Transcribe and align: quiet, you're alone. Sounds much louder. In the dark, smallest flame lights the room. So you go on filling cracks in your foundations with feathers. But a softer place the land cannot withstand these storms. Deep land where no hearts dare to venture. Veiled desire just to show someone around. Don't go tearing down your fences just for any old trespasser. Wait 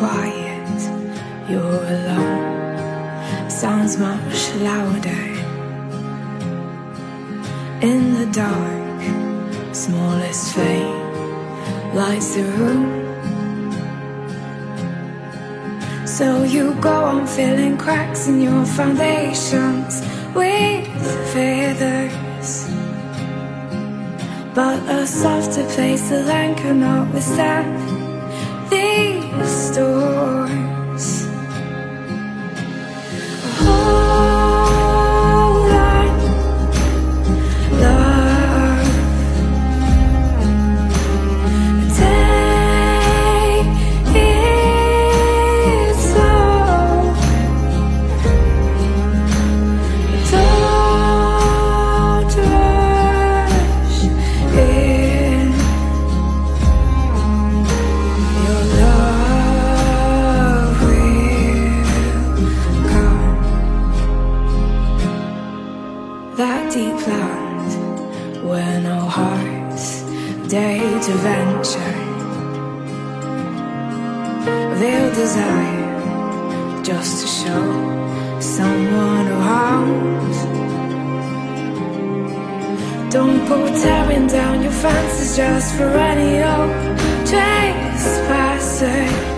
quiet, 0.00 0.80
you're 1.50 1.84
alone. 1.96 3.50
Sounds 3.50 3.98
much 3.98 4.40
louder. 4.68 5.24
In 7.90 8.00
the 8.18 8.26
dark, 8.32 9.00
smallest 9.74 10.54
flame 10.54 10.96
lights 11.94 12.34
the 12.34 12.44
room. 12.58 12.84
So 16.06 16.44
you 16.44 16.74
go 16.80 16.96
on 17.12 17.26
filling 17.26 17.76
cracks 17.76 18.26
in 18.26 18.40
your 18.40 18.64
foundations 18.64 20.00
with 20.34 20.88
feathers. 21.32 22.50
But 24.54 24.80
a 24.98 25.06
softer 25.06 25.66
place 25.74 26.08
the 26.08 26.22
land 26.30 26.56
cannot 26.56 27.12
withstand 27.12 27.70
these 28.70 29.09
storms. 29.46 30.39
Deep 66.72 67.06
land 67.08 68.48
where 68.48 68.80
no 68.80 69.00
hearts 69.00 70.02
dare 70.48 71.00
to 71.00 71.12
venture. 71.14 71.96
Veiled 74.78 75.14
desire 75.14 76.82
just 76.84 77.22
to 77.22 77.26
show 77.26 78.40
someone 78.40 79.26
around. 79.36 80.32
Don't 83.10 83.48
go 83.48 83.66
tearing 83.82 84.28
down 84.28 84.62
your 84.62 84.72
fences 84.72 85.36
just 85.36 85.74
for 85.74 85.88
any 85.88 86.40
old 86.44 86.70
trespasser. 87.26 89.06
Wait 89.16 89.29